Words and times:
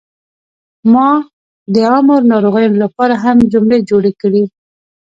ما 0.93 1.09
د 1.73 1.75
عامو 1.89 2.15
ناروغیو 2.31 2.79
لپاره 2.83 3.13
هم 3.23 3.37
جملې 3.53 3.79
جوړې 3.89 4.11
کړې. 4.21 4.43